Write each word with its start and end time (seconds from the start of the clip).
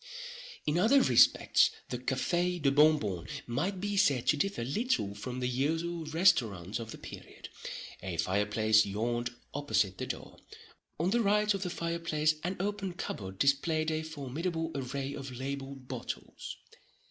In 0.65 0.79
other 0.79 0.99
respects 0.99 1.69
the 1.89 1.99
Café 1.99 2.59
de 2.59 2.71
Bon 2.71 2.97
Bon 2.97 3.27
might 3.45 3.79
be 3.79 3.95
said 3.95 4.25
to 4.29 4.35
differ 4.35 4.63
little 4.63 5.13
from 5.13 5.39
the 5.41 5.47
usual 5.47 6.05
restaurants 6.05 6.79
of 6.79 6.89
the 6.89 6.97
period. 6.97 7.49
A 8.01 8.17
fireplace 8.17 8.83
yawned 8.83 9.35
opposite 9.53 9.99
the 9.99 10.07
door. 10.07 10.37
On 10.99 11.11
the 11.11 11.21
right 11.21 11.53
of 11.53 11.61
the 11.61 11.69
fireplace 11.69 12.33
an 12.43 12.57
open 12.59 12.93
cupboard 12.93 13.37
displayed 13.37 13.91
a 13.91 14.01
formidable 14.01 14.71
array 14.73 15.13
of 15.13 15.33
labelled 15.37 15.87
bottles. 15.87 16.57